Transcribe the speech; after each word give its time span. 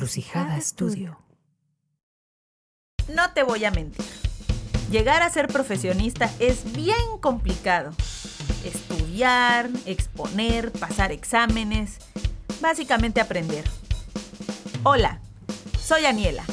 Encrucijada 0.00 0.56
Estudio. 0.56 1.18
No 3.14 3.34
te 3.34 3.42
voy 3.42 3.66
a 3.66 3.70
mentir. 3.70 4.06
Llegar 4.90 5.22
a 5.22 5.28
ser 5.28 5.46
profesionista 5.48 6.32
es 6.38 6.72
bien 6.72 7.18
complicado. 7.20 7.92
Estudiar, 8.64 9.68
exponer, 9.84 10.72
pasar 10.72 11.12
exámenes, 11.12 11.98
básicamente 12.62 13.20
aprender. 13.20 13.62
Hola, 14.84 15.20
soy 15.78 16.06
Aniela 16.06 16.44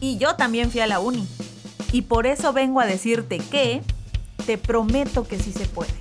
y 0.00 0.18
yo 0.18 0.34
también 0.34 0.72
fui 0.72 0.80
a 0.80 0.88
la 0.88 0.98
uni. 0.98 1.28
Y 1.92 2.02
por 2.02 2.26
eso 2.26 2.52
vengo 2.52 2.80
a 2.80 2.86
decirte 2.86 3.38
que 3.38 3.82
te 4.46 4.58
prometo 4.58 5.28
que 5.28 5.38
sí 5.38 5.52
se 5.52 5.66
puede. 5.66 5.94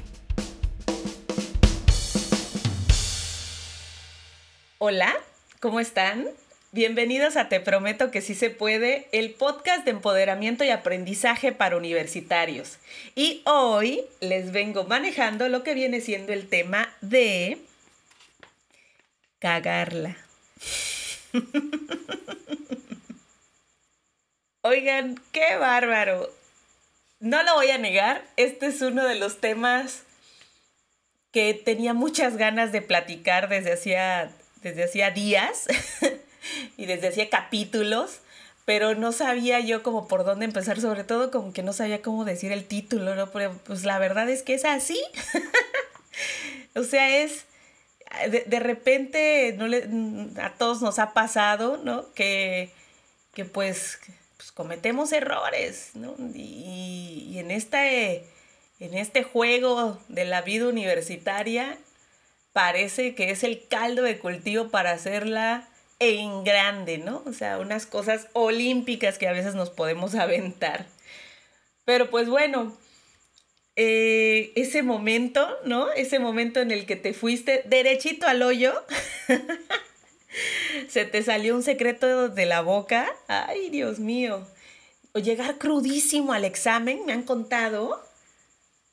Hola, 4.79 5.13
¿cómo 5.59 5.79
están? 5.79 6.25
Bienvenidos 6.71 7.35
a 7.35 7.49
Te 7.49 7.59
Prometo 7.59 8.11
que 8.11 8.21
sí 8.21 8.35
se 8.35 8.51
puede, 8.51 9.07
el 9.11 9.31
podcast 9.31 9.85
de 9.85 9.91
empoderamiento 9.91 10.63
y 10.63 10.69
aprendizaje 10.69 11.51
para 11.51 11.75
universitarios. 11.75 12.77
Y 13.15 13.41
hoy 13.45 14.03
les 14.19 14.51
vengo 14.51 14.83
manejando 14.83 15.49
lo 15.49 15.63
que 15.63 15.73
viene 15.73 15.99
siendo 15.99 16.31
el 16.31 16.47
tema 16.47 16.93
de 17.01 17.57
cagarla. 19.39 20.15
Oigan, 24.61 25.19
qué 25.31 25.55
bárbaro. 25.55 26.31
No 27.19 27.41
lo 27.41 27.55
voy 27.55 27.71
a 27.71 27.79
negar, 27.79 28.23
este 28.37 28.67
es 28.67 28.83
uno 28.83 29.07
de 29.07 29.15
los 29.15 29.41
temas 29.41 30.03
que 31.31 31.55
tenía 31.55 31.95
muchas 31.95 32.37
ganas 32.37 32.71
de 32.71 32.83
platicar 32.83 33.49
desde 33.49 33.73
hacía, 33.73 34.31
desde 34.61 34.83
hacía 34.83 35.09
días. 35.09 35.65
y 36.77 36.85
desde 36.85 37.09
hacía 37.09 37.29
capítulos, 37.29 38.19
pero 38.65 38.93
no 38.95 39.11
sabía 39.11 39.59
yo 39.59 39.81
como 39.81 40.07
por 40.07 40.23
dónde 40.23 40.45
empezar, 40.45 40.79
sobre 40.79 41.03
todo 41.03 41.31
como 41.31 41.53
que 41.53 41.63
no 41.63 41.73
sabía 41.73 42.01
cómo 42.01 42.25
decir 42.25 42.51
el 42.51 42.65
título, 42.65 43.15
¿no? 43.15 43.31
Pues 43.31 43.83
la 43.83 43.97
verdad 43.97 44.29
es 44.29 44.43
que 44.43 44.53
es 44.53 44.65
así. 44.65 45.01
o 46.75 46.83
sea, 46.83 47.17
es, 47.17 47.45
de, 48.29 48.59
repente 48.59 49.55
no 49.57 49.67
le, 49.67 49.87
a 50.41 50.53
todos 50.53 50.81
nos 50.81 50.99
ha 50.99 51.13
pasado, 51.13 51.77
¿no? 51.83 52.11
Que, 52.13 52.71
que 53.33 53.45
pues, 53.45 53.99
pues 54.37 54.51
cometemos 54.51 55.11
errores, 55.13 55.91
¿no? 55.95 56.15
Y, 56.33 57.27
y 57.31 57.39
en, 57.39 57.51
en 57.51 58.93
este 58.93 59.23
juego 59.23 59.99
de 60.07 60.25
la 60.25 60.41
vida 60.41 60.67
universitaria 60.67 61.77
parece 62.53 63.15
que 63.15 63.31
es 63.31 63.43
el 63.43 63.67
caldo 63.67 64.03
de 64.03 64.19
cultivo 64.19 64.69
para 64.69 64.91
hacerla 64.91 65.67
en 65.99 66.43
grande, 66.43 66.97
¿no? 66.97 67.23
O 67.25 67.33
sea, 67.33 67.59
unas 67.59 67.85
cosas 67.85 68.27
olímpicas 68.33 69.17
que 69.17 69.27
a 69.27 69.33
veces 69.33 69.55
nos 69.55 69.69
podemos 69.69 70.15
aventar. 70.15 70.87
Pero 71.85 72.09
pues 72.09 72.29
bueno, 72.29 72.77
eh, 73.75 74.51
ese 74.55 74.83
momento, 74.83 75.47
¿no? 75.65 75.91
Ese 75.91 76.19
momento 76.19 76.59
en 76.59 76.71
el 76.71 76.85
que 76.85 76.95
te 76.95 77.13
fuiste 77.13 77.63
derechito 77.65 78.27
al 78.27 78.41
hoyo, 78.41 78.73
se 80.89 81.05
te 81.05 81.23
salió 81.23 81.55
un 81.55 81.63
secreto 81.63 82.29
de 82.29 82.45
la 82.45 82.61
boca. 82.61 83.07
Ay, 83.27 83.69
Dios 83.69 83.99
mío. 83.99 84.47
O 85.13 85.19
llegar 85.19 85.57
crudísimo 85.57 86.33
al 86.33 86.45
examen, 86.45 87.05
me 87.05 87.13
han 87.13 87.23
contado 87.23 88.08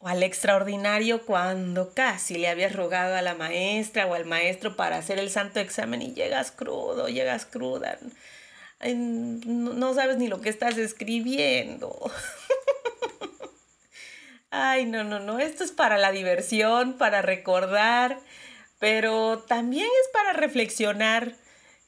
al 0.07 0.23
extraordinario 0.23 1.27
cuando 1.27 1.93
casi 1.93 2.39
le 2.39 2.49
habías 2.49 2.75
rogado 2.75 3.17
a 3.17 3.23
la 3.23 3.35
maestra 3.35 4.07
o 4.07 4.15
al 4.15 4.25
maestro 4.25 4.77
para 4.77 4.99
hacer 4.99 5.19
el 5.19 5.31
santo 5.31 5.61
examen 5.61 6.03
y 6.03 6.15
llegas 6.15 6.53
crudo, 6.53 7.09
llegas 7.09 7.45
cruda. 7.45 7.99
no, 8.85 9.95
sabes 9.95 10.17
ni 10.17 10.29
lo 10.29 10.41
que 10.41 10.49
estás 10.49 10.79
escribiendo. 10.79 11.99
Ay, 14.51 14.87
no, 14.87 15.03
no, 15.03 15.19
no, 15.19 15.41
esto 15.41 15.65
es 15.65 15.73
para 15.73 15.99
la 15.99 16.13
diversión, 16.13 16.97
para 16.99 17.21
recordar, 17.21 18.21
pero 18.79 19.45
también 19.49 19.87
es 19.87 20.09
para 20.13 20.33
reflexionar, 20.33 21.35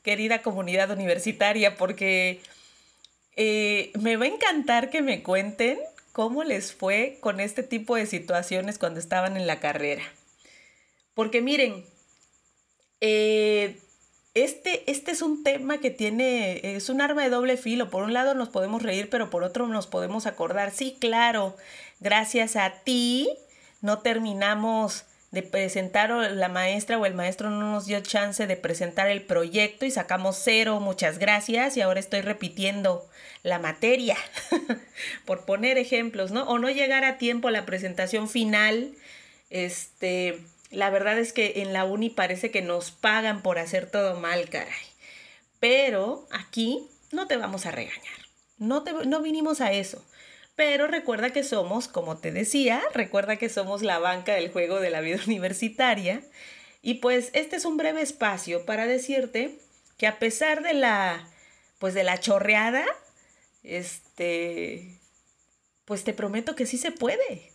querida 0.02 0.42
comunidad 0.42 0.90
universitaria, 0.90 1.76
porque 1.76 2.40
eh, 3.36 3.92
me 4.00 4.16
va 4.16 4.24
a 4.24 4.28
encantar 4.28 4.90
que 4.90 5.02
me 5.02 5.22
cuenten 5.22 5.78
cómo 6.18 6.42
les 6.42 6.74
fue 6.74 7.18
con 7.20 7.38
este 7.38 7.62
tipo 7.62 7.94
de 7.94 8.04
situaciones 8.04 8.76
cuando 8.76 8.98
estaban 8.98 9.36
en 9.36 9.46
la 9.46 9.60
carrera. 9.60 10.02
Porque 11.14 11.42
miren, 11.42 11.84
eh, 13.00 13.78
este, 14.34 14.90
este 14.90 15.12
es 15.12 15.22
un 15.22 15.44
tema 15.44 15.78
que 15.78 15.92
tiene, 15.92 16.74
es 16.74 16.88
un 16.88 17.00
arma 17.00 17.22
de 17.22 17.30
doble 17.30 17.56
filo. 17.56 17.88
Por 17.88 18.02
un 18.02 18.14
lado 18.14 18.34
nos 18.34 18.48
podemos 18.48 18.82
reír, 18.82 19.08
pero 19.08 19.30
por 19.30 19.44
otro 19.44 19.68
nos 19.68 19.86
podemos 19.86 20.26
acordar. 20.26 20.72
Sí, 20.72 20.96
claro, 20.98 21.56
gracias 22.00 22.56
a 22.56 22.82
ti 22.82 23.28
no 23.80 24.00
terminamos 24.00 25.04
de 25.30 25.42
presentar 25.42 26.10
o 26.10 26.22
la 26.22 26.48
maestra 26.48 26.98
o 26.98 27.04
el 27.04 27.14
maestro 27.14 27.50
no 27.50 27.72
nos 27.72 27.86
dio 27.86 28.00
chance 28.00 28.46
de 28.46 28.56
presentar 28.56 29.10
el 29.10 29.22
proyecto 29.22 29.84
y 29.84 29.90
sacamos 29.90 30.40
cero, 30.42 30.80
muchas 30.80 31.18
gracias 31.18 31.76
y 31.76 31.82
ahora 31.82 32.00
estoy 32.00 32.22
repitiendo 32.22 33.06
la 33.42 33.58
materia, 33.58 34.16
por 35.26 35.44
poner 35.44 35.76
ejemplos, 35.76 36.30
¿no? 36.30 36.44
O 36.44 36.58
no 36.58 36.70
llegar 36.70 37.04
a 37.04 37.18
tiempo 37.18 37.48
a 37.48 37.52
la 37.52 37.66
presentación 37.66 38.28
final, 38.28 38.94
este, 39.50 40.40
la 40.70 40.90
verdad 40.90 41.18
es 41.18 41.32
que 41.32 41.62
en 41.62 41.72
la 41.72 41.84
uni 41.84 42.08
parece 42.10 42.50
que 42.50 42.62
nos 42.62 42.90
pagan 42.90 43.42
por 43.42 43.58
hacer 43.58 43.90
todo 43.90 44.18
mal, 44.18 44.48
caray. 44.48 44.74
Pero 45.60 46.26
aquí 46.30 46.86
no 47.12 47.26
te 47.26 47.36
vamos 47.36 47.66
a 47.66 47.70
regañar, 47.70 48.18
no, 48.56 48.82
te, 48.82 48.92
no 48.92 49.20
vinimos 49.20 49.60
a 49.60 49.72
eso. 49.72 50.02
Pero 50.58 50.88
recuerda 50.88 51.30
que 51.30 51.44
somos, 51.44 51.86
como 51.86 52.19
te 52.19 52.32
decía, 52.32 52.82
recuerda 52.92 53.36
que 53.36 53.48
somos 53.48 53.82
la 53.82 54.00
banca 54.00 54.34
del 54.34 54.50
juego 54.50 54.80
de 54.80 54.91
la 54.91 55.00
vida 55.00 55.20
universitaria. 55.28 56.20
Y 56.82 56.94
pues 56.94 57.30
este 57.32 57.54
es 57.54 57.64
un 57.64 57.76
breve 57.76 58.02
espacio 58.02 58.66
para 58.66 58.88
decirte 58.88 59.56
que 59.98 60.08
a 60.08 60.19
pesar 60.19 60.64
de 60.64 60.74
la, 60.74 61.28
pues 61.78 61.94
de 61.94 62.02
la 62.02 62.19
chorreada, 62.19 62.84
este, 63.62 64.98
pues 65.84 66.02
te 66.02 66.12
prometo 66.12 66.56
que 66.56 66.66
sí 66.66 66.76
se 66.76 66.90
puede, 66.90 67.52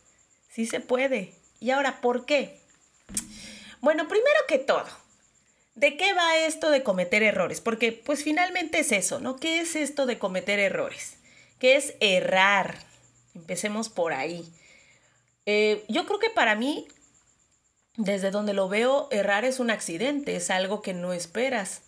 sí 0.50 0.66
se 0.66 0.80
puede. 0.80 1.34
Y 1.60 1.72
ahora, 1.72 2.00
¿por 2.00 2.26
qué? 2.26 2.62
Bueno, 3.82 4.08
primero 4.08 4.40
que 4.48 4.60
todo, 4.60 4.88
¿de 5.76 5.98
qué 5.98 6.14
va 6.14 6.38
esto 6.38 6.70
de 6.70 6.84
cometer 6.84 7.22
errores? 7.22 7.60
Porque 7.60 7.92
pues 7.92 8.24
finalmente 8.24 8.80
es 8.80 8.94
eso, 8.94 9.20
¿no? 9.20 9.36
¿Qué 9.36 9.60
es 9.60 9.76
esto 9.76 10.06
de 10.06 10.20
cometer 10.20 10.58
errores? 10.60 11.18
¿Qué 11.60 11.76
es 11.76 11.96
errar? 12.00 12.93
Empecemos 13.36 13.90
por 13.90 14.14
ahí. 14.14 14.52
Eh, 15.46 15.84
yo 15.90 16.06
creo 16.06 16.20
que 16.20 16.30
para 16.30 16.56
mí, 16.56 16.88
desde 17.98 18.32
donde 18.32 18.54
lo 18.54 18.70
veo, 18.70 19.08
errar 19.12 19.46
es 19.46 19.60
un 19.60 19.70
accidente, 19.70 20.36
es 20.36 20.50
algo 20.50 20.82
que 20.82 20.94
no 20.94 21.14
esperas. 21.14 21.82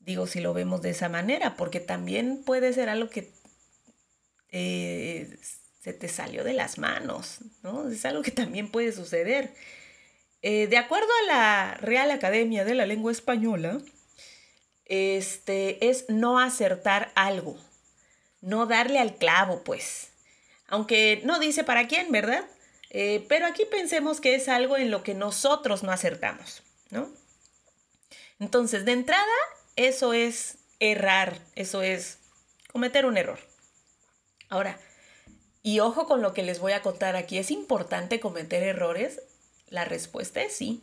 Digo, 0.00 0.26
si 0.26 0.40
lo 0.40 0.52
vemos 0.52 0.82
de 0.82 0.90
esa 0.90 1.08
manera, 1.08 1.56
porque 1.56 1.80
también 1.80 2.42
puede 2.44 2.72
ser 2.72 2.88
algo 2.88 3.08
que 3.08 3.32
eh, 4.50 5.36
se 5.80 5.92
te 5.92 6.08
salió 6.08 6.44
de 6.44 6.52
las 6.52 6.78
manos, 6.78 7.38
¿no? 7.62 7.88
Es 7.88 8.04
algo 8.04 8.22
que 8.22 8.30
también 8.30 8.70
puede 8.70 8.92
suceder. 8.92 9.54
Eh, 10.42 10.66
de 10.66 10.76
acuerdo 10.76 11.08
a 11.22 11.26
la 11.26 11.74
Real 11.80 12.10
Academia 12.10 12.64
de 12.64 12.74
la 12.74 12.86
Lengua 12.86 13.12
Española, 13.12 13.80
este 14.84 15.88
es 15.88 16.04
no 16.08 16.38
acertar 16.38 17.10
algo, 17.14 17.56
no 18.42 18.66
darle 18.66 18.98
al 18.98 19.16
clavo, 19.16 19.62
pues 19.64 20.10
aunque 20.74 21.22
no 21.24 21.38
dice 21.38 21.62
para 21.62 21.86
quién, 21.86 22.10
¿verdad? 22.10 22.44
Eh, 22.90 23.24
pero 23.28 23.46
aquí 23.46 23.64
pensemos 23.64 24.20
que 24.20 24.34
es 24.34 24.48
algo 24.48 24.76
en 24.76 24.90
lo 24.90 25.04
que 25.04 25.14
nosotros 25.14 25.84
no 25.84 25.92
acertamos, 25.92 26.64
¿no? 26.90 27.08
Entonces, 28.40 28.84
de 28.84 28.90
entrada, 28.90 29.24
eso 29.76 30.12
es 30.12 30.56
errar, 30.80 31.38
eso 31.54 31.82
es 31.82 32.18
cometer 32.72 33.06
un 33.06 33.16
error. 33.16 33.38
Ahora, 34.48 34.80
y 35.62 35.78
ojo 35.78 36.08
con 36.08 36.22
lo 36.22 36.34
que 36.34 36.42
les 36.42 36.58
voy 36.58 36.72
a 36.72 36.82
contar 36.82 37.14
aquí, 37.14 37.38
¿es 37.38 37.52
importante 37.52 38.18
cometer 38.18 38.64
errores? 38.64 39.22
La 39.68 39.84
respuesta 39.84 40.42
es 40.42 40.56
sí. 40.56 40.82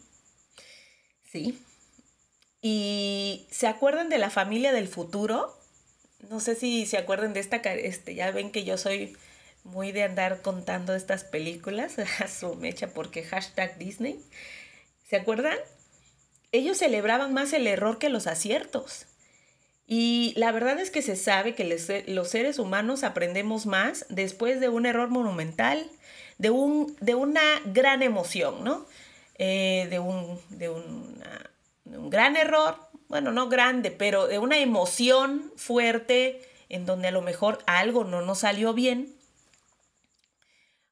Sí. 1.30 1.62
¿Y 2.62 3.46
se 3.52 3.68
acuerdan 3.68 4.08
de 4.08 4.20
la 4.20 4.30
familia 4.30 4.72
del 4.72 4.88
futuro? 4.88 5.54
No 6.30 6.40
sé 6.40 6.56
si 6.56 6.86
se 6.86 6.98
acuerdan 6.98 7.34
de 7.34 7.42
esta, 7.42 7.58
este, 7.58 8.16
ya 8.16 8.32
ven 8.32 8.54
que 8.54 8.64
yo 8.64 8.78
soy 8.78 9.18
muy 9.64 9.92
de 9.92 10.04
andar 10.04 10.42
contando 10.42 10.96
estas 10.96 11.24
películas 11.24 11.98
a 12.20 12.28
su 12.28 12.56
mecha 12.56 12.88
porque 12.88 13.24
hashtag 13.24 13.78
Disney. 13.78 14.20
¿Se 15.08 15.16
acuerdan? 15.16 15.58
Ellos 16.52 16.78
celebraban 16.78 17.34
más 17.34 17.54
el 17.54 17.68
error 17.68 17.98
que 17.98 18.10
los 18.10 18.28
aciertos. 18.28 19.08
Y 19.88 20.34
la 20.38 20.52
verdad 20.52 20.80
es 20.80 20.90
que 20.90 21.02
se 21.02 21.16
sabe 21.16 21.54
que 21.54 21.66
los 22.08 22.30
seres 22.30 22.60
humanos 22.60 23.04
aprendemos 23.04 23.66
más 23.66 24.06
después 24.10 24.62
de 24.62 24.70
un 24.70 24.86
error 24.86 25.10
monumental, 25.10 25.86
de, 26.38 26.50
un, 26.50 26.96
de 27.02 27.16
una 27.16 27.42
gran 27.66 28.02
emoción, 28.02 28.64
¿no? 28.64 28.86
Eh, 29.36 29.88
de, 29.90 30.00
un, 30.00 30.40
de, 30.50 30.70
un 30.70 32.10
gran 32.10 32.38
error, 32.38 32.78
bueno, 33.10 33.32
no 33.34 33.50
grande, 33.50 33.92
pero 33.92 34.28
de 34.28 34.40
una 34.40 34.60
emoción 34.60 35.52
fuerte 35.58 36.42
en 36.70 36.86
donde 36.86 37.10
a 37.10 37.12
lo 37.12 37.22
mejor 37.22 37.60
algo 37.66 38.06
no 38.06 38.22
nos 38.22 38.40
salió 38.40 38.74
bien 38.74 39.14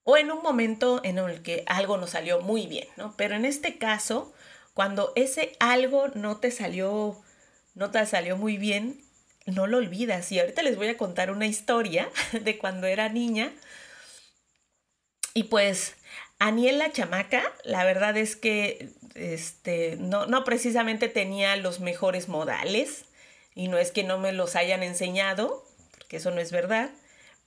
o 0.10 0.18
en 0.18 0.32
un 0.32 0.42
momento 0.42 1.02
en 1.04 1.20
el 1.20 1.44
que 1.44 1.64
algo 1.68 1.98
nos 1.98 2.10
salió 2.10 2.42
muy 2.42 2.66
bien, 2.66 2.88
¿no? 2.98 3.14
Pero 3.16 3.36
en 3.36 3.46
este 3.46 3.78
caso, 3.78 4.34
cuando 4.74 5.14
ese 5.16 5.56
algo 5.60 6.08
no 6.16 6.38
te 6.38 6.50
salió, 6.50 7.16
no 7.76 7.92
te 7.92 8.04
salió 8.08 8.36
muy 8.36 8.58
bien, 8.58 9.04
no 9.46 9.68
lo 9.68 9.78
olvidas. 9.78 10.32
Y 10.32 10.40
ahorita 10.40 10.64
les 10.64 10.78
voy 10.78 10.88
a 10.88 10.98
contar 10.98 11.30
una 11.30 11.46
historia 11.46 12.10
de 12.42 12.58
cuando 12.58 12.88
era 12.88 13.08
niña. 13.10 13.54
Y 15.36 15.44
pues, 15.44 15.94
Aniela 16.40 16.92
Chamaca, 16.92 17.44
la 17.64 17.84
verdad 17.84 18.18
es 18.18 18.36
que 18.36 18.90
este, 19.14 19.96
no, 20.00 20.26
no 20.26 20.44
precisamente 20.44 21.08
tenía 21.08 21.56
los 21.56 21.82
mejores 21.82 22.30
modales. 22.30 23.06
Y 23.54 23.68
no 23.68 23.78
es 23.78 23.92
que 23.92 24.04
no 24.04 24.18
me 24.18 24.32
los 24.32 24.56
hayan 24.56 24.82
enseñado, 24.82 25.64
porque 25.92 26.18
eso 26.18 26.32
no 26.32 26.42
es 26.42 26.52
verdad. 26.52 26.90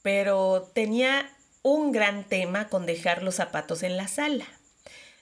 Pero 0.02 0.70
tenía 0.74 1.28
un 1.62 1.92
gran 1.92 2.24
tema 2.24 2.68
con 2.68 2.86
dejar 2.86 3.22
los 3.22 3.36
zapatos 3.36 3.82
en 3.82 3.96
la 3.96 4.08
sala. 4.08 4.46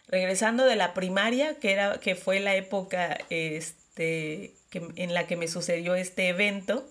Regresando 0.09 0.65
de 0.65 0.77
la 0.77 0.95
primaria, 0.95 1.55
que, 1.55 1.73
era, 1.73 2.01
que 2.01 2.17
fue 2.17 2.41
la 2.41 2.57
época 2.57 3.19
este, 3.31 4.55
en 4.73 5.15
la 5.15 5.27
que 5.27 5.37
me 5.37 5.47
sucedió 5.47 5.95
este 5.95 6.29
evento, 6.29 6.89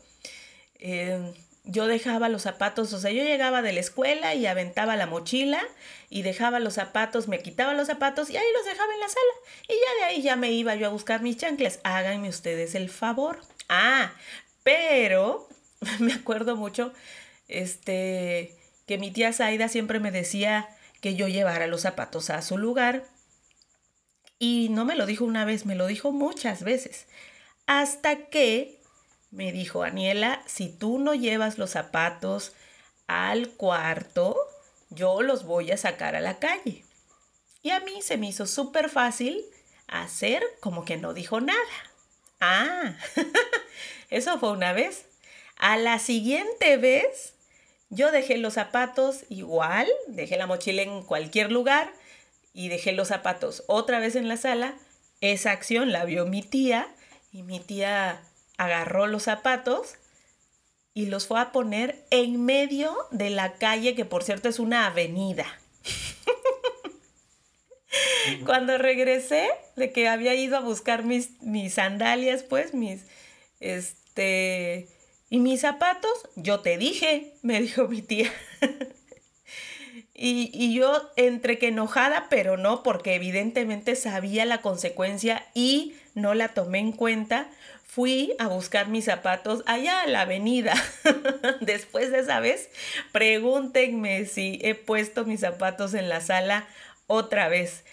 eh, 0.80 1.34
yo 1.66 1.88
dejaba 1.88 2.30
los 2.30 2.44
zapatos, 2.44 2.94
o 2.94 3.00
sea, 3.00 3.12
yo 3.12 3.24
llegaba 3.24 3.62
de 3.62 3.74
la 3.74 3.80
escuela 3.80 4.34
y 4.34 4.46
aventaba 4.46 4.96
la 4.96 5.06
mochila 5.06 5.62
y 6.10 6.24
dejaba 6.24 6.60
los 6.60 6.75
zapatos, 6.75 7.28
me 7.28 7.42
quitaba 7.42 7.74
los 7.74 7.88
zapatos 7.88 8.30
y 8.30 8.38
ahí 8.38 8.48
los 8.56 8.66
dejaba 8.66 8.94
en 8.94 9.00
la 9.00 9.10
sala. 9.10 9.34
Y 9.68 9.74
ya 9.74 10.00
de 10.00 10.04
ahí 10.06 10.22
ya 10.22 10.36
me 10.36 10.52
iba 10.52 10.75
yo 10.75 10.88
a 10.88 10.90
buscar 10.90 11.22
mis 11.22 11.38
chanclas. 11.38 11.80
Háganme 11.84 12.30
ustedes 12.30 12.75
el 12.75 12.90
favor. 12.90 13.42
Ah, 13.68 14.13
pero 14.63 15.48
me 16.00 16.13
acuerdo 16.13 16.56
mucho, 16.56 16.94
este, 17.48 18.58
que 18.89 18.97
mi 18.97 19.12
tía 19.12 19.31
Zaida 19.33 19.69
siempre 19.69 20.00
me 20.00 20.09
decía 20.09 20.68
que 21.00 21.13
yo 21.13 21.27
llevara 21.27 21.68
los 21.68 21.81
zapatos 21.81 22.31
a 22.31 22.41
su 22.41 22.57
lugar. 22.57 23.06
Y 24.39 24.69
no 24.71 24.83
me 24.83 24.95
lo 24.95 25.06
dijo 25.06 25.25
una 25.25 25.45
vez, 25.45 25.68
me 25.68 25.75
lo 25.75 25.86
dijo 25.86 26.12
muchas 26.12 26.63
veces. 26.63 27.06
Hasta 27.68 28.30
que 28.30 28.81
me 29.30 29.51
dijo, 29.51 29.83
Aniela, 29.83 30.41
si 30.47 30.69
tú 30.69 30.97
no 30.97 31.13
llevas 31.13 31.59
los 31.59 31.69
zapatos 31.69 32.53
al 33.06 33.50
cuarto, 33.50 34.36
yo 34.89 35.21
los 35.21 35.44
voy 35.44 35.71
a 35.71 35.77
sacar 35.77 36.15
a 36.15 36.19
la 36.19 36.39
calle. 36.39 36.83
Y 37.62 37.69
a 37.69 37.81
mí 37.81 38.01
se 38.01 38.18
me 38.18 38.30
hizo 38.30 38.47
súper 38.47 38.89
fácil 38.89 39.45
hacer 39.85 40.42
como 40.62 40.83
que 40.83 40.97
no 40.97 41.13
dijo 41.13 41.42
nada. 41.42 41.59
Ah, 42.39 42.95
eso 44.09 44.39
fue 44.39 44.50
una 44.50 44.74
vez. 44.74 45.06
A 45.57 45.77
la 45.77 46.00
siguiente 46.00 46.77
vez 46.77 47.35
yo 47.89 48.12
dejé 48.12 48.38
los 48.38 48.53
zapatos 48.53 49.25
igual, 49.30 49.88
dejé 50.07 50.38
la 50.38 50.47
mochila 50.47 50.83
en 50.83 51.03
cualquier 51.03 51.51
lugar 51.51 51.91
y 52.53 52.69
dejé 52.69 52.91
los 52.91 53.07
zapatos 53.07 53.63
otra 53.68 54.00
vez 54.00 54.15
en 54.15 54.27
la 54.27 54.38
sala. 54.38 54.75
Esa 55.21 55.51
acción 55.51 55.91
la 55.91 56.06
vio 56.06 56.25
mi 56.25 56.41
tía 56.41 56.88
y 57.31 57.44
mi 57.44 57.59
tía 57.59 58.21
agarró 58.57 59.07
los 59.07 59.24
zapatos 59.24 59.95
y 60.94 61.07
los 61.07 61.27
fue 61.27 61.39
a 61.39 61.51
poner 61.51 62.06
en 62.12 62.45
medio 62.45 62.95
de 63.12 63.30
la 63.30 63.53
calle, 63.53 63.95
que 63.95 64.06
por 64.06 64.24
cierto 64.24 64.50
es 64.50 64.59
una 64.59 64.85
avenida. 64.85 65.45
Cuando 68.45 68.77
regresé 68.77 69.50
de 69.75 69.92
que 69.92 70.07
había 70.07 70.35
ido 70.35 70.57
a 70.57 70.62
buscar 70.62 71.03
mis, 71.03 71.42
mis 71.42 71.75
sandalias, 71.75 72.44
pues 72.44 72.74
mis, 72.74 73.06
este, 73.59 74.88
¿Y 75.30 75.40
mis 75.40 75.62
zapatos? 75.62 76.12
Yo 76.36 76.62
te 76.62 76.78
dije, 76.78 77.34
me 77.42 77.62
dijo 77.62 77.88
mi 77.88 78.02
tía. 78.02 78.31
y, 80.14 80.50
y, 80.54 80.74
yo 80.74 81.12
entre 81.16 81.60
que 81.60 81.68
enojada, 81.68 82.28
pero 82.30 82.58
no, 82.58 82.84
porque 82.84 83.16
evidentemente 83.16 83.96
sabía 83.96 84.46
la 84.46 84.62
consecuencia 84.62 85.46
y 85.54 85.96
no 86.16 86.34
la 86.34 86.50
tomé 86.50 86.80
en 86.80 86.92
cuenta, 86.92 87.50
fui 87.90 88.34
a 88.38 88.48
buscar 88.48 88.88
mis 88.88 89.06
zapatos 89.06 89.64
allá 89.66 90.02
a 90.02 90.08
la 90.08 90.22
avenida. 90.22 90.74
Después 91.62 92.12
de 92.12 92.20
esa 92.20 92.40
vez, 92.40 92.70
pregúntenme 93.12 94.26
si 94.26 94.60
he 94.62 94.76
puesto 94.76 95.26
mis 95.26 95.40
zapatos 95.40 95.96
en 95.96 96.08
la 96.08 96.22
sala 96.22 96.68
otra 97.08 97.50
vez. 97.50 97.84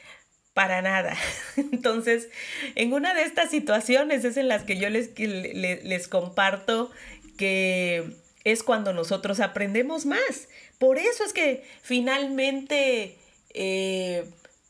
Para 0.53 0.81
nada. 0.81 1.17
Entonces, 1.56 2.29
en 2.77 2.93
una 2.93 3.15
de 3.15 3.23
estas 3.23 3.50
situaciones 3.50 4.25
es 4.25 4.37
en 4.37 4.49
las 4.49 4.65
que 4.65 4.77
yo 4.77 4.91
les, 4.91 5.19
les, 5.19 5.85
les 5.85 6.09
comparto 6.09 6.91
que 7.37 8.17
es 8.44 8.62
cuando 8.62 8.93
nosotros 8.93 9.41
aprendemos 9.41 10.06
más. 10.06 10.49
Por 10.79 10.99
eso 10.99 11.25
es 11.25 11.33
que 11.33 11.65
finalmente, 11.83 13.17
eh, 13.55 14.25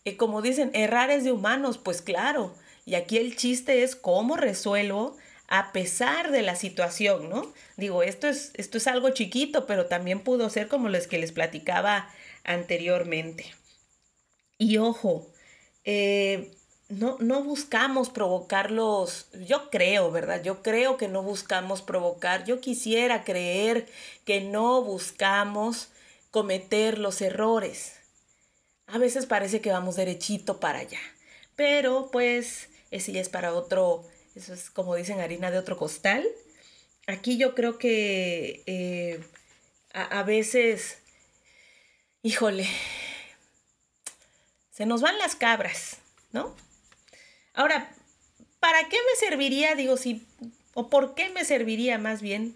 eh, 0.05 0.17
como 0.17 0.43
dicen, 0.43 0.71
errar 0.73 1.11
es 1.11 1.25
de 1.25 1.33
humanos, 1.33 1.79
pues 1.79 2.03
claro. 2.03 2.55
Y 2.85 2.95
aquí 2.95 3.19
el 3.19 3.37
chiste 3.37 3.83
es 3.83 3.97
cómo 3.97 4.37
resuelvo 4.37 5.17
a 5.49 5.73
pesar 5.73 6.33
de 6.33 6.43
la 6.43 6.57
situación, 6.57 7.29
¿no? 7.29 7.53
Digo, 7.77 8.03
esto 8.03 8.29
es, 8.29 8.51
esto 8.55 8.79
es 8.79 8.87
algo 8.87 9.11
chiquito, 9.11 9.67
pero 9.67 9.87
también 9.87 10.21
pudo 10.21 10.51
ser 10.51 10.69
como 10.69 10.89
los 10.89 11.07
que 11.07 11.19
les 11.19 11.33
platicaba 11.33 12.09
anteriormente. 12.45 13.55
Y 14.59 14.79
ojo, 14.79 15.31
eh, 15.85 16.51
no, 16.89 17.17
no 17.19 17.43
buscamos 17.43 18.11
provocarlos, 18.11 19.29
yo 19.47 19.71
creo, 19.71 20.11
¿verdad? 20.11 20.43
Yo 20.43 20.63
creo 20.63 20.97
que 20.97 21.09
no 21.09 21.23
buscamos 21.23 21.83
provocar, 21.83 22.45
yo 22.45 22.61
quisiera 22.61 23.25
creer 23.25 23.89
que 24.25 24.41
no 24.41 24.83
buscamos 24.83 25.89
cometer 26.31 26.99
los 26.99 27.21
errores. 27.21 27.95
A 28.87 28.99
veces 28.99 29.27
parece 29.27 29.61
que 29.61 29.73
vamos 29.73 29.97
derechito 29.97 30.61
para 30.61 30.79
allá, 30.79 31.01
pero 31.57 32.11
pues 32.13 32.69
ese 32.93 33.11
ya 33.11 33.21
es 33.21 33.29
para 33.29 33.53
otro, 33.53 34.05
eso 34.37 34.55
es 34.55 34.71
como 34.71 34.95
dicen 34.95 35.19
harina 35.19 35.51
de 35.51 35.59
otro 35.59 35.77
costal. 35.77 36.25
Aquí 37.09 37.37
yo 37.37 37.55
creo 37.55 37.79
que 37.79 38.63
eh, 38.67 39.21
a, 39.93 40.21
a 40.21 40.23
veces, 40.23 40.99
híjole, 42.23 42.69
se 44.71 44.87
nos 44.87 45.01
van 45.01 45.19
las 45.19 45.35
cabras, 45.35 45.99
¿no? 46.31 46.55
Ahora, 47.57 47.91
¿para 48.61 48.89
qué 48.89 48.97
me 48.97 49.19
serviría, 49.19 49.75
digo, 49.75 49.97
si, 49.97 50.25
o 50.75 50.89
por 50.89 51.15
qué 51.15 51.31
me 51.31 51.45
serviría 51.45 51.99
más 51.99 52.21
bien? 52.21 52.55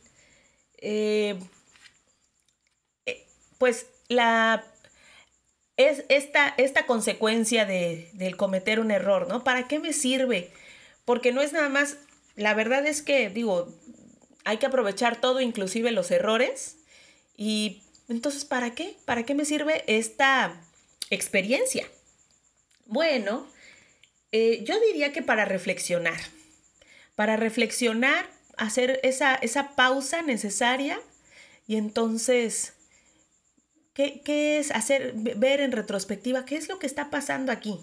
Eh, 0.76 1.38
eh, 3.06 3.26
pues 3.58 3.86
la, 4.08 4.62
es 5.78 6.04
esta, 6.10 6.54
esta 6.58 6.84
consecuencia 6.84 7.64
de, 7.64 8.10
del 8.12 8.36
cometer 8.36 8.78
un 8.78 8.90
error, 8.90 9.26
¿no? 9.26 9.42
¿Para 9.42 9.66
qué 9.66 9.78
me 9.78 9.94
sirve? 9.94 10.52
Porque 11.06 11.32
no 11.32 11.40
es 11.40 11.54
nada 11.54 11.70
más, 11.70 11.96
la 12.36 12.52
verdad 12.52 12.86
es 12.86 13.00
que, 13.00 13.30
digo, 13.30 13.74
hay 14.44 14.58
que 14.58 14.66
aprovechar 14.66 15.18
todo, 15.18 15.40
inclusive 15.40 15.92
los 15.92 16.10
errores. 16.10 16.76
Y 17.38 17.82
entonces, 18.08 18.44
¿para 18.44 18.74
qué? 18.74 18.96
¿Para 19.06 19.22
qué 19.22 19.34
me 19.34 19.46
sirve 19.46 19.82
esta 19.86 20.60
experiencia? 21.08 21.86
Bueno, 22.84 23.46
eh, 24.32 24.62
yo 24.64 24.78
diría 24.80 25.12
que 25.12 25.22
para 25.22 25.44
reflexionar, 25.44 26.20
para 27.14 27.36
reflexionar, 27.36 28.28
hacer 28.56 29.00
esa, 29.02 29.34
esa 29.36 29.74
pausa 29.74 30.22
necesaria 30.22 31.00
y 31.66 31.76
entonces, 31.76 32.74
¿qué, 33.94 34.20
¿qué, 34.22 34.58
es 34.58 34.70
hacer, 34.70 35.14
ver 35.14 35.60
en 35.60 35.72
retrospectiva 35.72 36.44
qué 36.44 36.56
es 36.56 36.68
lo 36.68 36.78
que 36.78 36.86
está 36.86 37.10
pasando 37.10 37.52
aquí? 37.52 37.80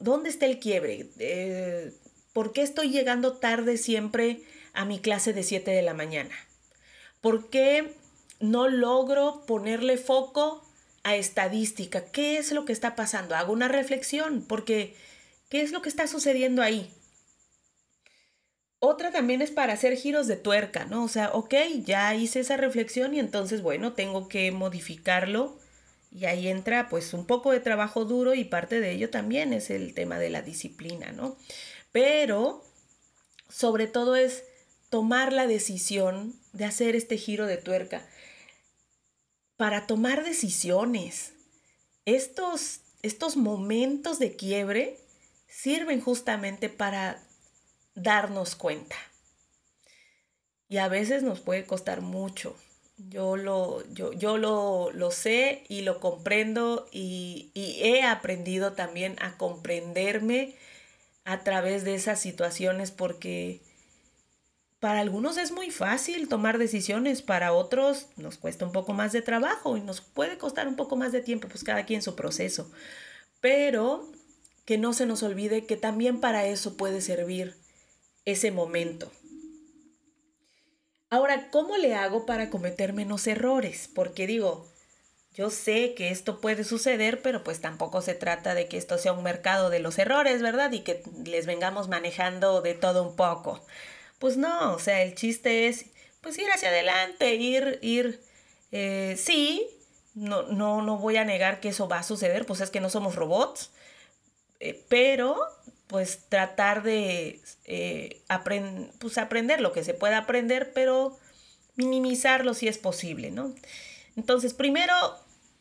¿Dónde 0.00 0.28
está 0.28 0.46
el 0.46 0.58
quiebre? 0.60 1.10
Eh, 1.18 1.92
¿Por 2.32 2.52
qué 2.52 2.62
estoy 2.62 2.90
llegando 2.90 3.38
tarde 3.38 3.76
siempre 3.76 4.42
a 4.72 4.84
mi 4.84 5.00
clase 5.00 5.32
de 5.32 5.42
7 5.42 5.70
de 5.70 5.82
la 5.82 5.94
mañana? 5.94 6.34
¿Por 7.20 7.50
qué 7.50 7.94
no 8.40 8.68
logro 8.68 9.44
ponerle 9.46 9.96
foco 9.96 10.64
a 11.04 11.16
estadística, 11.16 12.04
¿qué 12.04 12.38
es 12.38 12.52
lo 12.52 12.64
que 12.64 12.72
está 12.72 12.94
pasando? 12.94 13.34
Hago 13.34 13.52
una 13.52 13.68
reflexión, 13.68 14.44
porque 14.46 14.94
¿qué 15.48 15.62
es 15.62 15.72
lo 15.72 15.82
que 15.82 15.88
está 15.88 16.06
sucediendo 16.06 16.62
ahí? 16.62 16.92
Otra 18.78 19.12
también 19.12 19.42
es 19.42 19.50
para 19.50 19.74
hacer 19.74 19.96
giros 19.96 20.26
de 20.26 20.36
tuerca, 20.36 20.86
¿no? 20.86 21.04
O 21.04 21.08
sea, 21.08 21.30
ok, 21.32 21.54
ya 21.84 22.14
hice 22.14 22.40
esa 22.40 22.56
reflexión 22.56 23.14
y 23.14 23.20
entonces, 23.20 23.62
bueno, 23.62 23.92
tengo 23.92 24.28
que 24.28 24.50
modificarlo 24.50 25.56
y 26.10 26.26
ahí 26.26 26.48
entra 26.48 26.88
pues 26.88 27.14
un 27.14 27.26
poco 27.26 27.52
de 27.52 27.60
trabajo 27.60 28.04
duro 28.04 28.34
y 28.34 28.44
parte 28.44 28.80
de 28.80 28.90
ello 28.92 29.08
también 29.08 29.52
es 29.52 29.70
el 29.70 29.94
tema 29.94 30.18
de 30.18 30.30
la 30.30 30.42
disciplina, 30.42 31.12
¿no? 31.12 31.36
Pero 31.92 32.64
sobre 33.48 33.86
todo 33.86 34.16
es 34.16 34.44
tomar 34.90 35.32
la 35.32 35.46
decisión 35.46 36.34
de 36.52 36.64
hacer 36.64 36.96
este 36.96 37.16
giro 37.16 37.46
de 37.46 37.56
tuerca 37.56 38.06
para 39.62 39.86
tomar 39.86 40.24
decisiones. 40.24 41.34
Estos, 42.04 42.80
estos 43.02 43.36
momentos 43.36 44.18
de 44.18 44.34
quiebre 44.34 44.98
sirven 45.46 46.00
justamente 46.00 46.68
para 46.68 47.22
darnos 47.94 48.56
cuenta. 48.56 48.96
Y 50.68 50.78
a 50.78 50.88
veces 50.88 51.22
nos 51.22 51.38
puede 51.38 51.64
costar 51.64 52.00
mucho. 52.00 52.56
Yo 52.96 53.36
lo, 53.36 53.88
yo, 53.92 54.12
yo 54.12 54.36
lo, 54.36 54.90
lo 54.90 55.12
sé 55.12 55.62
y 55.68 55.82
lo 55.82 56.00
comprendo 56.00 56.88
y, 56.90 57.52
y 57.54 57.84
he 57.84 58.02
aprendido 58.02 58.72
también 58.72 59.14
a 59.20 59.36
comprenderme 59.38 60.56
a 61.22 61.44
través 61.44 61.84
de 61.84 61.94
esas 61.94 62.18
situaciones 62.18 62.90
porque 62.90 63.60
para 64.82 64.98
algunos 64.98 65.38
es 65.38 65.52
muy 65.52 65.70
fácil 65.70 66.28
tomar 66.28 66.58
decisiones, 66.58 67.22
para 67.22 67.52
otros 67.52 68.08
nos 68.16 68.36
cuesta 68.36 68.64
un 68.64 68.72
poco 68.72 68.92
más 68.94 69.12
de 69.12 69.22
trabajo 69.22 69.76
y 69.76 69.80
nos 69.80 70.00
puede 70.00 70.38
costar 70.38 70.66
un 70.66 70.74
poco 70.74 70.96
más 70.96 71.12
de 71.12 71.20
tiempo, 71.20 71.46
pues 71.46 71.62
cada 71.62 71.86
quien 71.86 72.02
su 72.02 72.16
proceso. 72.16 72.68
Pero 73.40 74.10
que 74.64 74.78
no 74.78 74.92
se 74.92 75.06
nos 75.06 75.22
olvide 75.22 75.66
que 75.66 75.76
también 75.76 76.18
para 76.18 76.46
eso 76.46 76.76
puede 76.76 77.00
servir 77.00 77.54
ese 78.24 78.50
momento. 78.50 79.12
Ahora, 81.10 81.48
¿cómo 81.52 81.76
le 81.76 81.94
hago 81.94 82.26
para 82.26 82.50
cometer 82.50 82.92
menos 82.92 83.28
errores? 83.28 83.88
Porque 83.94 84.26
digo, 84.26 84.68
yo 85.32 85.50
sé 85.50 85.94
que 85.94 86.08
esto 86.08 86.40
puede 86.40 86.64
suceder, 86.64 87.22
pero 87.22 87.44
pues 87.44 87.60
tampoco 87.60 88.02
se 88.02 88.16
trata 88.16 88.56
de 88.56 88.66
que 88.66 88.78
esto 88.78 88.98
sea 88.98 89.12
un 89.12 89.22
mercado 89.22 89.70
de 89.70 89.78
los 89.78 89.96
errores, 90.00 90.42
¿verdad? 90.42 90.72
Y 90.72 90.80
que 90.80 91.04
les 91.24 91.46
vengamos 91.46 91.86
manejando 91.86 92.62
de 92.62 92.74
todo 92.74 93.08
un 93.08 93.14
poco. 93.14 93.64
Pues 94.22 94.36
no, 94.36 94.74
o 94.74 94.78
sea, 94.78 95.02
el 95.02 95.16
chiste 95.16 95.66
es 95.66 95.86
pues 96.20 96.38
ir 96.38 96.48
hacia 96.54 96.68
adelante, 96.68 97.34
ir, 97.34 97.80
ir, 97.82 98.20
eh, 98.70 99.16
sí, 99.18 99.66
no, 100.14 100.44
no, 100.44 100.80
no 100.80 100.96
voy 100.96 101.16
a 101.16 101.24
negar 101.24 101.58
que 101.58 101.70
eso 101.70 101.88
va 101.88 101.98
a 101.98 102.02
suceder, 102.04 102.46
pues 102.46 102.60
es 102.60 102.70
que 102.70 102.78
no 102.78 102.88
somos 102.88 103.16
robots, 103.16 103.72
eh, 104.60 104.80
pero 104.88 105.40
pues 105.88 106.28
tratar 106.28 106.84
de 106.84 107.40
eh, 107.64 108.22
pues 109.00 109.18
aprender 109.18 109.60
lo 109.60 109.72
que 109.72 109.82
se 109.82 109.92
pueda 109.92 110.18
aprender, 110.18 110.70
pero 110.72 111.18
minimizarlo 111.74 112.54
si 112.54 112.68
es 112.68 112.78
posible, 112.78 113.32
¿no? 113.32 113.52
Entonces, 114.14 114.54
primero, 114.54 114.94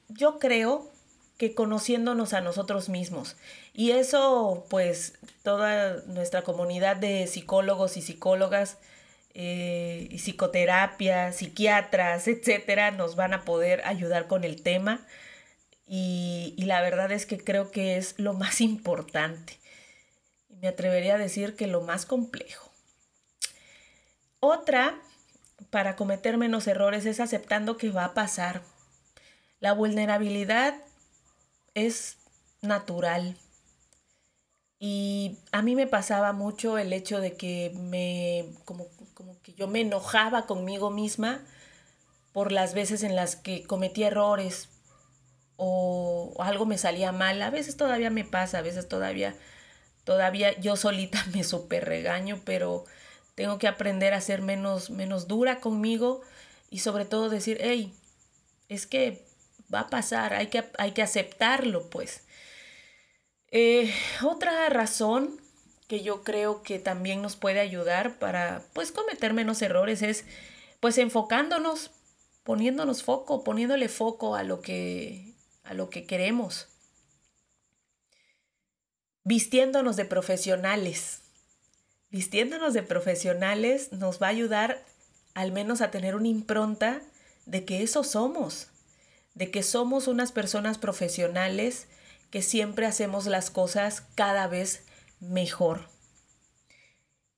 yo 0.08 0.38
creo 0.38 0.91
que 1.42 1.56
conociéndonos 1.56 2.34
a 2.34 2.42
nosotros 2.42 2.88
mismos. 2.88 3.36
Y 3.74 3.94
eso, 3.94 4.68
pues, 4.70 5.18
toda 5.42 6.04
nuestra 6.06 6.44
comunidad 6.44 6.98
de 6.98 7.26
psicólogos 7.26 7.98
y 7.98 8.04
psicólogas, 8.04 8.78
eh, 9.34 10.08
y 10.12 10.20
psicoterapia, 10.20 11.34
psiquiatras, 11.34 12.28
etcétera, 12.28 12.92
nos 12.92 13.16
van 13.16 13.34
a 13.34 13.44
poder 13.44 13.82
ayudar 13.86 14.28
con 14.28 14.44
el 14.44 14.62
tema. 14.62 15.04
Y, 15.88 16.54
y 16.60 16.66
la 16.66 16.80
verdad 16.84 17.12
es 17.12 17.26
que 17.26 17.40
creo 17.40 17.72
que 17.72 17.98
es 17.98 18.14
lo 18.20 18.34
más 18.34 18.62
importante. 18.62 19.58
Me 20.48 20.68
atrevería 20.68 21.16
a 21.16 21.18
decir 21.18 21.56
que 21.56 21.66
lo 21.66 21.82
más 21.82 22.06
complejo. 22.06 22.72
Otra 24.40 25.02
para 25.72 25.96
cometer 25.96 26.38
menos 26.38 26.68
errores 26.68 27.08
es 27.08 27.20
aceptando 27.20 27.78
que 27.78 27.90
va 27.90 28.06
a 28.06 28.14
pasar. 28.14 28.62
La 29.60 29.74
vulnerabilidad 29.74 30.76
es 31.74 32.18
natural. 32.62 33.36
Y 34.80 35.38
a 35.52 35.62
mí 35.62 35.76
me 35.76 35.88
pasaba 35.88 36.34
mucho 36.34 36.78
el 36.78 36.92
hecho 36.94 37.20
de 37.20 37.34
que 37.38 37.72
me, 37.76 38.46
como, 38.66 38.88
como 39.14 39.40
que 39.42 39.54
yo 39.54 39.68
me 39.68 39.82
enojaba 39.82 40.48
conmigo 40.48 40.90
misma 40.90 41.42
por 42.34 42.52
las 42.52 42.74
veces 42.74 43.04
en 43.04 43.16
las 43.16 43.36
que 43.36 43.64
cometí 43.64 44.04
errores 44.04 44.70
o, 45.58 46.34
algo 46.40 46.66
me 46.66 46.78
salía 46.78 47.12
mal. 47.12 47.42
A 47.42 47.52
veces 47.52 47.78
todavía 47.78 48.10
me 48.10 48.26
pasa, 48.26 48.60
a 48.60 48.64
veces 48.64 48.88
todavía, 48.88 49.36
todavía 50.04 50.60
yo 50.60 50.76
solita 50.76 51.24
me 51.34 51.44
super 51.44 51.86
regaño, 51.86 52.42
pero 52.46 52.86
tengo 53.36 53.60
que 53.60 53.68
aprender 53.68 54.14
a 54.14 54.22
ser 54.22 54.42
menos, 54.42 54.90
menos 54.90 55.28
dura 55.28 55.60
conmigo 55.60 56.22
y 56.72 56.80
sobre 56.80 57.06
todo 57.06 57.30
decir, 57.30 57.60
hey, 57.62 57.94
es 58.70 58.88
que 58.88 59.24
va 59.74 59.82
a 59.82 59.90
pasar, 59.90 60.34
hay 60.34 60.48
que, 60.48 60.64
hay 60.78 60.92
que 60.92 61.02
aceptarlo, 61.02 61.90
pues. 61.90 62.22
Eh, 63.52 63.94
otra 64.24 64.70
razón 64.70 65.40
que 65.88 66.02
yo 66.02 66.24
creo 66.24 66.64
que 66.64 66.80
también 66.80 67.22
nos 67.22 67.36
puede 67.36 67.60
ayudar 67.60 68.18
para, 68.18 68.64
pues, 68.74 68.92
cometer 68.92 69.34
menos 69.34 69.62
errores 69.62 70.02
es, 70.02 70.26
pues, 70.80 70.98
enfocándonos, 70.98 71.92
poniéndonos 72.44 73.04
foco, 73.04 73.44
poniéndole 73.44 73.90
foco 73.90 74.36
a 74.36 74.44
lo 74.44 74.62
que, 74.62 75.34
a 75.64 75.74
lo 75.74 75.90
que 75.90 76.06
queremos. 76.06 76.68
Vistiéndonos 79.24 79.98
de 79.98 80.06
profesionales. 80.06 81.22
Vistiéndonos 82.10 82.74
de 82.74 82.84
profesionales 82.84 83.92
nos 83.92 84.22
va 84.22 84.28
a 84.28 84.32
ayudar 84.32 84.84
al 85.34 85.52
menos 85.52 85.82
a 85.82 85.92
tener 85.92 86.16
una 86.16 86.28
impronta 86.28 87.02
de 87.46 87.66
que 87.66 87.84
eso 87.84 88.04
somos, 88.04 88.68
de 89.34 89.52
que 89.52 89.64
somos 89.64 90.08
unas 90.08 90.32
personas 90.32 90.78
profesionales 90.78 91.88
que 92.30 92.42
siempre 92.42 92.86
hacemos 92.86 93.26
las 93.26 93.50
cosas 93.50 94.02
cada 94.16 94.48
vez 94.48 94.84
mejor. 95.20 95.90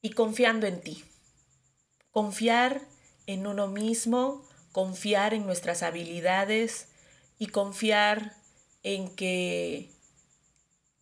Y 0.02 0.12
confiando 0.12 0.68
en 0.68 0.82
ti. 0.82 1.04
Confiar 2.12 2.82
en 3.26 3.48
uno 3.48 3.68
mismo, 3.68 4.48
confiar 4.72 5.34
en 5.34 5.46
nuestras 5.46 5.82
habilidades 5.82 6.90
y 7.40 7.48
confiar 7.48 8.36
en 8.84 9.16
que 9.16 9.90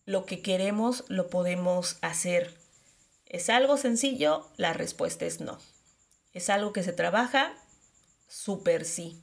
lo 0.04 0.24
que 0.24 0.40
queremos 0.40 1.04
lo 1.08 1.28
podemos 1.28 1.98
hacer. 2.00 2.56
¿Es 3.26 3.50
algo 3.50 3.76
sencillo? 3.76 4.48
La 4.56 4.72
respuesta 4.72 5.24
es 5.24 5.40
no. 5.40 5.58
¿Es 6.32 6.48
algo 6.48 6.72
que 6.72 6.82
se 6.82 6.92
trabaja? 6.92 7.54
Súper 8.28 8.84
sí 8.84 9.20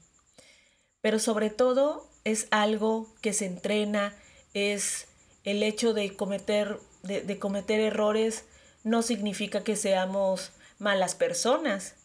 pero 1.02 1.20
sobre 1.20 1.50
todo 1.50 2.08
es 2.24 2.48
algo 2.52 3.08
que 3.22 3.34
se 3.34 3.46
entrena, 3.46 4.14
es 4.54 5.08
el 5.44 5.64
hecho 5.64 5.94
de 5.94 6.16
cometer, 6.16 6.80
de, 7.04 7.40
cometer 7.40 7.80
errores 7.80 8.46
no 8.84 9.02
significa 9.02 9.64
que 9.64 9.76
seamos 9.76 10.52
malas 10.78 11.16
personas. 11.16 11.96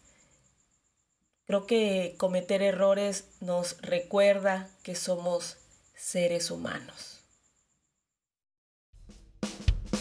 Creo 1.46 1.66
que 1.66 2.14
cometer 2.16 2.62
errores 2.62 3.26
nos 3.40 3.80
recuerda 3.82 4.70
que 4.82 4.94
somos 4.94 5.58
seres 5.94 6.50
humanos. 6.50 7.20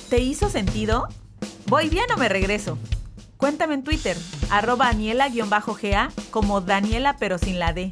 ¿Te 0.09 0.19
hizo 0.19 0.49
sentido? 0.49 1.07
¿Voy 1.65 1.89
bien 1.89 2.05
o 2.11 2.17
me 2.17 2.29
regreso? 2.29 2.77
Cuéntame 3.37 3.73
en 3.73 3.83
Twitter, 3.83 4.15
arroba 4.51 4.85
Daniela-GA 4.85 6.11
como 6.31 6.61
Daniela 6.61 7.17
pero 7.17 7.37
sin 7.37 7.59
la 7.59 7.73
D. 7.73 7.91